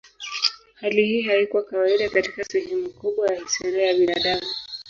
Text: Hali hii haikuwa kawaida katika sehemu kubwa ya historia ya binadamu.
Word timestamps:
Hali 0.73 1.05
hii 1.05 1.21
haikuwa 1.21 1.63
kawaida 1.63 2.09
katika 2.09 2.43
sehemu 2.43 2.89
kubwa 2.89 3.27
ya 3.27 3.39
historia 3.43 3.87
ya 3.87 3.93
binadamu. 3.93 4.41